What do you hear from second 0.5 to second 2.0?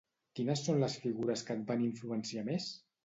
són les figures que et van